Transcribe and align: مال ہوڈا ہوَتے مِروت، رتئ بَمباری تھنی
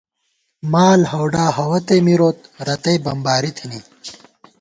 مال 0.71 1.01
ہوڈا 1.11 1.45
ہوَتے 1.57 1.97
مِروت، 2.05 2.39
رتئ 2.67 2.97
بَمباری 3.05 3.51
تھنی 3.57 3.79